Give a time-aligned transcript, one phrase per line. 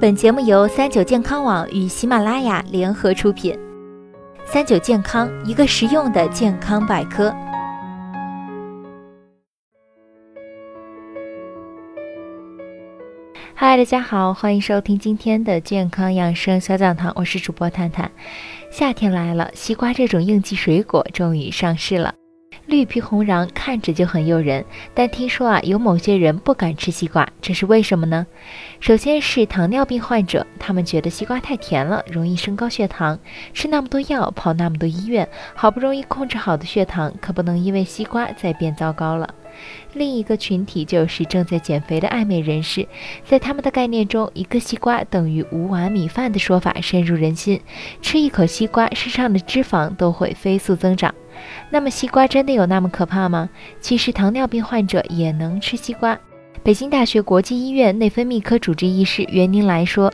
[0.00, 3.58] 本节目由三九健康网与喜马拉雅联合出品。
[4.44, 7.34] 三九健康，一个实用的健康百科。
[13.54, 18.10] 嗨，大家好，欢迎收听今天的健康养生小讲堂，我是主播探探。
[18.70, 22.14] 夏天来了，西瓜这种应季水果终于上市了。
[22.66, 24.64] 绿皮红瓤，看着就很诱人，
[24.94, 28.26] 但听说啊，有某些人不敢吃西瓜，这是为什么呢？
[28.80, 33.18] 首先是糖尿病患者，他们觉得西瓜太甜了，容易升高血糖，
[33.52, 39.34] 吃那么多药，跑那么多医院，好不容易控制好的血糖，可不能因为西瓜再变糟糕了。
[39.92, 42.86] 另一个群体就是正在减肥的爱美人士，
[43.24, 47.60] 在他们的概念中，一个西瓜等于五碗米饭的说法深入人心，
[48.02, 51.14] 吃一口西瓜，身上的脂肪都会飞速增长。
[51.70, 53.48] 那么西瓜真的有那么可怕吗？
[53.80, 56.18] 其实糖尿病患者也能吃西瓜。
[56.62, 60.12] 北京大学国际医院内分泌科主治医师袁宁来说。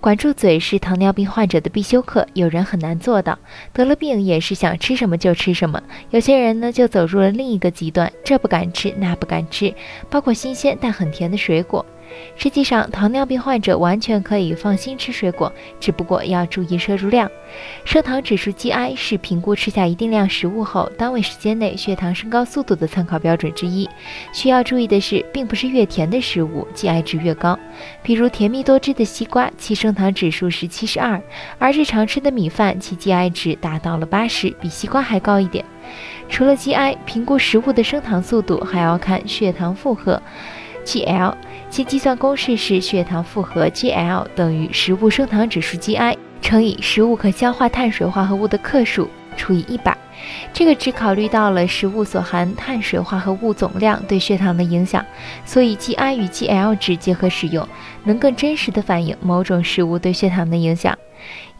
[0.00, 3.36] 管住嘴是糖尿病患者的必修课，有人很难做到。
[3.72, 9.74] 得了病也是想吃什么就吃什么，有些人呢就走入了另一个极端，这不敢吃那不敢吃，
[10.08, 11.84] 包括新鲜但很甜的水果。
[12.36, 17.30] 实际上，糖尿病患者完全可以放心吃水果，只不过要注意摄入量。
[17.84, 23.88] 升糖指数 GI 是评估吃下一定量食物后单位时间内血糖升高速度的参考标准之一。
[24.32, 27.58] 需要注意的是，并不是越甜的食物 GI 值越高。
[28.02, 31.20] 比如甜蜜多汁的西瓜，其升糖指数是七十二，
[31.58, 35.64] 而日常吃的米饭，其 GI 值达到了八十，比西瓜还高一点。
[36.28, 40.22] 除了 GI，评估食物的升糖速度还要看血糖负荷。
[40.84, 41.34] GL，
[41.70, 49.96] 其计算公式是血糖负荷 GL 等于食物升糖指数 GI 乘以食物可消化碳水化合物的克数除以一百。
[50.52, 55.04] 这个只考虑到了食物所含碳水化合物总量对血糖的影响，
[55.44, 57.66] 所以 GI 与 GL 值结合使用，
[58.02, 60.96] 能更真实的反映某种食物对血糖的影响。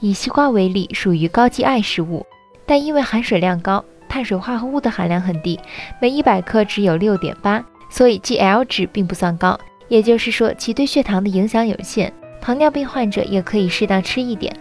[0.01, 2.27] 以西瓜为例，属于高 GI 食物，
[2.67, 5.59] 但因为含水量高，碳水化合物的含量很低，
[6.01, 7.65] 每一百克只有六点八。
[7.89, 12.13] 所以 GL 值并不算高，也就是说其对血糖的影响有限。
[12.41, 14.55] 糖尿病患者也可以适当吃一点。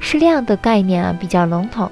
[0.00, 1.90] 适量的概念啊比较笼统，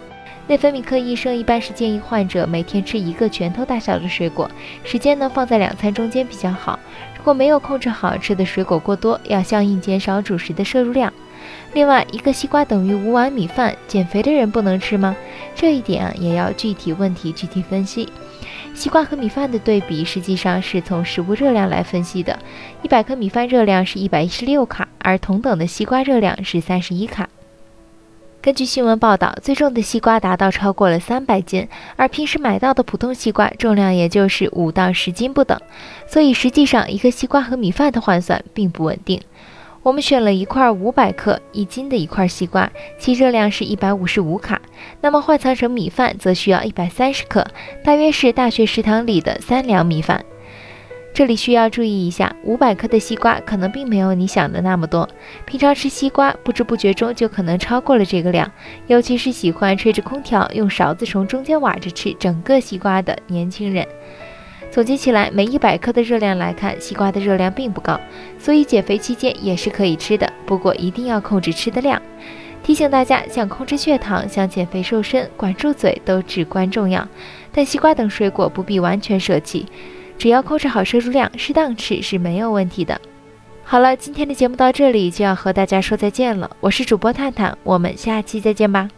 [0.49, 4.51] 内分泌科医生一般是建议患者每天吃一个拳头大小的水果，
[4.83, 6.79] 时间呢放在两餐中间比较好。
[7.17, 11.13] 如果没有控制好吃的水果过多，要相应减少主食的摄入量。
[11.73, 15.15] 另外，一个西瓜等于五碗米饭，减肥的人不能吃吗？
[15.55, 18.09] 这一点啊也要具体问题具体分析。
[18.75, 22.39] 西瓜和米饭的对比实际上是从食物热量来分析的，
[22.83, 27.29] 一百克米饭热量是一百一十六卡，而同等的西瓜热量是三十一卡。
[28.41, 35.61] 根据新闻报道，最重的西瓜达到超过了三百斤，而平时买到的普通西瓜重量也就是五到十斤不等，
[36.09, 39.21] 所以实际上一个西瓜和米饭的换算并不稳定。
[39.83, 44.61] 我们选了一块五百克一斤的一块西瓜，其热量是一百五十五卡。
[45.01, 47.47] 那么换算成米饭，则需要一百三十克，
[47.83, 50.23] 大约是大学食堂里的三两米饭。
[51.15, 55.09] 这里需要注意一下，五百克的西瓜可能并没有你想的那么多。
[55.47, 58.53] 平常吃西瓜，不知不觉中就可能超过了这个量，
[58.87, 63.87] 尤其是喜欢吹着空调，用勺子从中间挖着吃整个西瓜的年轻人。
[64.71, 68.01] 总结起来，每一百克的热量来看，西瓜的热量并不高，
[68.39, 70.33] 所以减肥期间也是可以吃的。
[70.47, 72.01] 不过一定要控制吃的量。
[72.63, 77.07] 提醒大家，想控制血糖、想减肥瘦身、管住嘴都至关重要。
[77.51, 79.67] 但西瓜等水果不必完全舍弃，
[80.17, 83.01] 只要控制好摄入量，适当吃是没有问题的。
[83.65, 86.49] 好了，今天的节目到这里就要和大家说再见了。
[86.61, 88.89] 我是主播探探，我们下期再见吧。